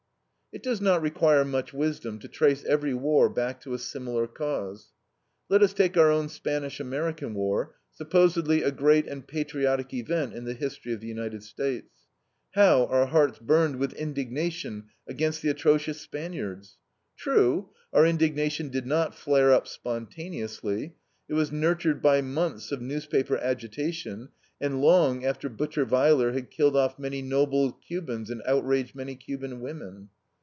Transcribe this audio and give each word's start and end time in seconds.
It 0.53 0.63
does 0.63 0.81
not 0.81 1.01
require 1.01 1.45
much 1.45 1.71
wisdom 1.73 2.19
to 2.19 2.27
trace 2.27 2.65
every 2.65 2.93
war 2.93 3.29
back 3.29 3.61
to 3.61 3.73
a 3.73 3.77
similar 3.79 4.27
cause. 4.27 4.89
Let 5.47 5.63
us 5.63 5.71
take 5.73 5.95
our 5.95 6.11
own 6.11 6.27
Spanish 6.27 6.81
American 6.81 7.33
war, 7.33 7.75
supposedly 7.89 8.61
a 8.61 8.69
great 8.69 9.07
and 9.07 9.25
patriotic 9.25 9.93
event 9.93 10.33
in 10.33 10.43
the 10.43 10.53
history 10.53 10.91
of 10.91 10.99
the 10.99 11.07
United 11.07 11.43
States. 11.43 11.89
How 12.53 12.85
our 12.87 13.05
hearts 13.05 13.39
burned 13.39 13.77
with 13.77 13.93
indignation 13.93 14.89
against 15.07 15.41
the 15.41 15.47
atrocious 15.47 16.01
Spaniards! 16.01 16.75
True, 17.15 17.69
our 17.93 18.05
indignation 18.05 18.67
did 18.67 18.85
not 18.85 19.15
flare 19.15 19.53
up 19.53 19.69
spontaneously. 19.69 20.95
It 21.29 21.35
was 21.35 21.53
nurtured 21.53 22.01
by 22.01 22.19
months 22.19 22.73
of 22.73 22.81
newspaper 22.81 23.37
agitation, 23.37 24.27
and 24.59 24.81
long 24.81 25.23
after 25.23 25.47
Butcher 25.47 25.85
Weyler 25.85 26.33
had 26.33 26.51
killed 26.51 26.75
off 26.75 26.99
many 26.99 27.21
noble 27.21 27.71
Cubans 27.71 28.29
and 28.29 28.41
outraged 28.45 28.93
many 28.95 29.15
Cuban 29.15 29.61
women. 29.61 30.09